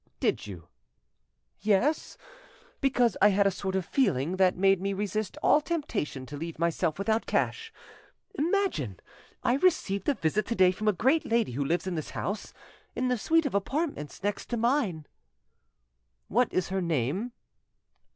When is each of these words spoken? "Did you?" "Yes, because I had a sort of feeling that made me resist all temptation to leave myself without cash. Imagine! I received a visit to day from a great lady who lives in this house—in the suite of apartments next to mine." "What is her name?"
"Did 0.19 0.47
you?" 0.47 0.67
"Yes, 1.59 2.17
because 2.79 3.15
I 3.21 3.27
had 3.29 3.45
a 3.45 3.51
sort 3.51 3.75
of 3.75 3.85
feeling 3.85 4.37
that 4.37 4.57
made 4.57 4.81
me 4.81 4.93
resist 4.93 5.37
all 5.43 5.61
temptation 5.61 6.25
to 6.25 6.37
leave 6.37 6.57
myself 6.57 6.97
without 6.97 7.27
cash. 7.27 7.71
Imagine! 8.33 8.99
I 9.43 9.57
received 9.57 10.09
a 10.09 10.15
visit 10.15 10.47
to 10.47 10.55
day 10.55 10.71
from 10.71 10.87
a 10.87 10.91
great 10.91 11.23
lady 11.27 11.51
who 11.51 11.63
lives 11.63 11.85
in 11.85 11.93
this 11.93 12.09
house—in 12.17 13.09
the 13.09 13.17
suite 13.19 13.45
of 13.45 13.53
apartments 13.53 14.23
next 14.23 14.47
to 14.47 14.57
mine." 14.57 15.05
"What 16.29 16.51
is 16.51 16.69
her 16.69 16.81
name?" 16.81 17.33